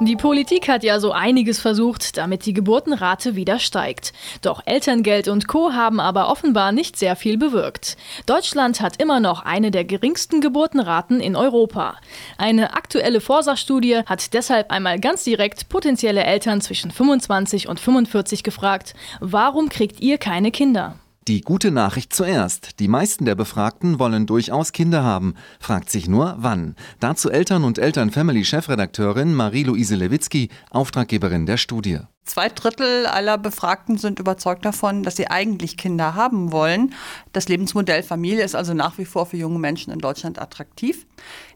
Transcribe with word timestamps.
Die 0.00 0.16
Politik 0.16 0.68
hat 0.68 0.84
ja 0.84 1.00
so 1.00 1.12
einiges 1.12 1.58
versucht, 1.58 2.18
damit 2.18 2.44
die 2.44 2.52
Geburtenrate 2.52 3.34
wieder 3.34 3.58
steigt. 3.58 4.12
Doch 4.42 4.60
Elterngeld 4.66 5.26
und 5.28 5.48
Co 5.48 5.72
haben 5.72 6.00
aber 6.00 6.28
offenbar 6.28 6.70
nicht 6.70 6.98
sehr 6.98 7.16
viel 7.16 7.38
bewirkt. 7.38 7.96
Deutschland 8.26 8.82
hat 8.82 9.00
immer 9.00 9.20
noch 9.20 9.42
eine 9.46 9.70
der 9.70 9.84
geringsten 9.84 10.42
Geburtenraten 10.42 11.18
in 11.18 11.34
Europa. 11.34 11.96
Eine 12.36 12.74
aktuelle 12.74 13.22
Forsa-Studie 13.22 14.02
hat 14.04 14.34
deshalb 14.34 14.70
einmal 14.70 15.00
ganz 15.00 15.24
direkt 15.24 15.70
potenzielle 15.70 16.24
Eltern 16.24 16.60
zwischen 16.60 16.90
25 16.90 17.66
und 17.66 17.80
45 17.80 18.42
gefragt, 18.42 18.92
warum 19.20 19.70
kriegt 19.70 20.00
ihr 20.00 20.18
keine 20.18 20.50
Kinder? 20.50 20.96
Die 21.28 21.40
gute 21.40 21.72
Nachricht 21.72 22.12
zuerst. 22.12 22.78
Die 22.78 22.86
meisten 22.86 23.24
der 23.24 23.34
Befragten 23.34 23.98
wollen 23.98 24.26
durchaus 24.26 24.70
Kinder 24.70 25.02
haben. 25.02 25.34
Fragt 25.58 25.90
sich 25.90 26.08
nur, 26.08 26.36
wann. 26.38 26.76
Dazu 27.00 27.30
Eltern- 27.30 27.64
und 27.64 27.78
Eltern-Family-Chefredakteurin 27.78 29.34
Marie-Louise 29.34 29.96
Lewitzki, 29.96 30.50
Auftraggeberin 30.70 31.44
der 31.44 31.56
Studie. 31.56 31.98
Zwei 32.26 32.48
Drittel 32.48 33.06
aller 33.06 33.38
Befragten 33.38 33.98
sind 33.98 34.18
überzeugt 34.18 34.64
davon, 34.64 35.04
dass 35.04 35.14
sie 35.14 35.28
eigentlich 35.28 35.76
Kinder 35.76 36.16
haben 36.16 36.50
wollen. 36.50 36.92
Das 37.32 37.48
Lebensmodell 37.48 38.02
Familie 38.02 38.44
ist 38.44 38.56
also 38.56 38.74
nach 38.74 38.98
wie 38.98 39.04
vor 39.04 39.26
für 39.26 39.36
junge 39.36 39.60
Menschen 39.60 39.92
in 39.92 40.00
Deutschland 40.00 40.40
attraktiv. 40.40 41.06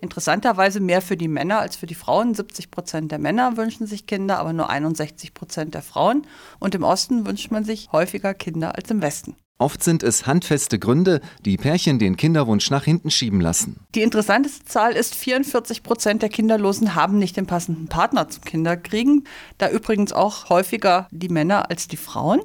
Interessanterweise 0.01 0.78
mehr 0.78 1.02
für 1.02 1.16
die 1.16 1.27
Männer 1.27 1.59
als 1.59 1.75
für 1.75 1.87
die 1.87 1.97
Frauen. 1.97 2.34
70 2.34 2.70
Prozent 2.70 3.11
der 3.11 3.19
Männer 3.19 3.56
wünschen 3.56 3.88
sich 3.88 4.06
Kinder, 4.06 4.38
aber 4.38 4.52
nur 4.52 4.70
61 4.70 5.34
Prozent 5.34 5.75
der 5.75 5.83
Frauen. 5.83 6.25
Und 6.61 6.77
im 6.77 6.84
Osten 6.84 7.27
wünscht 7.27 7.50
man 7.50 7.64
sich 7.64 7.91
häufiger 7.91 8.33
Kinder 8.33 8.77
als 8.77 8.92
im 8.92 9.03
Westen. 9.03 9.34
Oft 9.61 9.84
sind 9.84 10.03
es 10.03 10.27
handfeste 10.27 10.78
Gründe, 10.78 11.20
die 11.44 11.59
Pärchen 11.59 11.98
den 11.98 12.16
Kinderwunsch 12.16 12.70
nach 12.70 12.84
hinten 12.84 13.11
schieben 13.11 13.42
lassen. 13.42 13.77
Die 13.94 14.00
interessanteste 14.00 14.64
Zahl 14.64 14.92
ist, 14.92 15.14
44 15.14 15.83
Prozent 15.83 16.22
der 16.22 16.31
Kinderlosen 16.31 16.94
haben 16.94 17.19
nicht 17.19 17.37
den 17.37 17.47
passenden 17.47 17.87
Partner 17.87 18.31
zum 18.31 18.42
Kinderkriegen. 18.42 19.25
Da 19.59 19.69
übrigens 19.69 20.14
auch 20.14 20.48
häufiger 20.61 21.08
die 21.11 21.30
Männer 21.30 21.70
als 21.70 21.89
die 21.89 21.97
Frauen. 21.97 22.41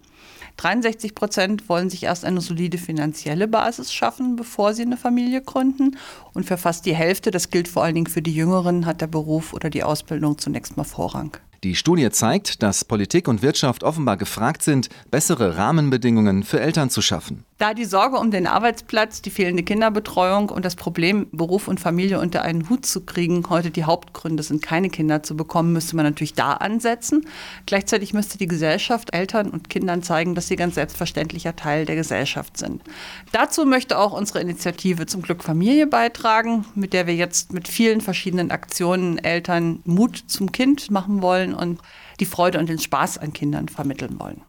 63 0.58 1.16
Prozent 1.16 1.68
wollen 1.68 1.90
sich 1.90 2.04
erst 2.04 2.24
eine 2.24 2.40
solide 2.40 2.78
finanzielle 2.78 3.46
Basis 3.46 3.92
schaffen, 3.92 4.38
bevor 4.38 4.74
sie 4.74 4.84
eine 4.84 4.96
Familie 4.96 5.42
gründen. 5.42 5.98
Und 6.34 6.46
für 6.46 6.56
fast 6.56 6.86
die 6.86 6.96
Hälfte, 6.96 7.30
das 7.30 7.50
gilt 7.50 7.68
vor 7.68 7.84
allen 7.84 7.96
Dingen 7.96 8.08
für 8.08 8.22
die 8.22 8.34
Jüngeren, 8.34 8.86
hat 8.86 9.02
der 9.02 9.08
Beruf 9.08 9.52
oder 9.52 9.70
die 9.70 9.84
Ausbildung 9.84 10.38
zunächst 10.38 10.78
mal 10.78 10.86
Vorrang. 10.86 11.36
Die 11.66 11.76
Studie 11.76 12.10
zeigt, 12.10 12.64
dass 12.64 12.86
Politik 12.86 13.28
und 13.28 13.42
Wirtschaft 13.42 13.84
offenbar 13.84 14.16
gefragt 14.16 14.64
sind, 14.64 14.88
bessere 15.12 15.58
Rahmenbedingungen 15.58 16.44
für 16.44 16.62
Eltern 16.62 16.90
zu 16.90 17.02
schaffen. 17.02 17.44
Da 17.58 17.74
die 17.74 17.86
Sorge 17.86 18.18
um 18.18 18.32
den 18.32 18.48
Arbeitsplatz, 18.48 19.22
die 19.22 19.30
fehlende 19.30 19.64
Kinderbetreuung 19.64 20.50
und 20.50 20.66
das 20.66 20.76
Problem, 20.76 21.28
Beruf 21.32 21.70
und 21.70 21.80
Familie 21.80 22.20
unter 22.20 22.42
einen 22.42 22.70
Hut 22.70 22.86
zu 22.86 23.06
kriegen, 23.06 23.50
heute 23.50 23.72
die 23.72 23.86
Hauptgründe 23.86 24.44
sind, 24.44 24.62
keine 24.62 24.90
Kinder 24.90 25.24
zu 25.24 25.38
bekommen, 25.38 25.72
müsste 25.72 25.96
man 25.96 26.04
natürlich 26.04 26.34
da 26.34 26.52
ansetzen. 26.52 27.26
Gleichzeitig 27.66 28.14
müsste 28.14 28.38
die 28.38 28.50
Gesellschaft 28.50 29.16
Eltern 29.16 29.50
und 29.52 29.70
Kindern 29.70 30.04
zeigen, 30.04 30.36
dass 30.36 30.50
sie 30.50 30.58
ganz 30.58 30.76
selbstverständlicher 30.76 31.56
Teil 31.56 31.86
der 31.86 31.96
Gesellschaft 31.96 32.58
sind. 32.58 32.84
Dazu 33.32 33.66
möchte 33.66 34.00
auch 34.00 34.12
unsere 34.12 34.42
Initiative 34.42 35.06
zum 35.06 35.22
Glück 35.22 35.42
Familie 35.42 35.88
beitragen, 35.88 36.66
mit 36.76 36.92
der 36.92 37.08
wir 37.08 37.16
jetzt 37.16 37.54
mit 37.54 37.70
vielen 37.70 38.02
verschiedenen 38.02 38.52
Aktionen 38.52 39.18
Eltern 39.18 39.80
Mut 39.86 40.26
zum 40.28 40.52
Kind 40.52 40.92
machen 40.92 41.22
wollen 41.22 41.54
und 41.54 41.80
die 42.20 42.26
Freude 42.26 42.60
und 42.60 42.68
den 42.68 42.80
Spaß 42.80 43.18
an 43.18 43.32
Kindern 43.32 43.70
vermitteln 43.70 44.20
wollen. 44.20 44.42